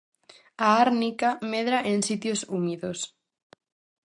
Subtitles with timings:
[0.65, 2.99] A árnica medra en sitios húmidos.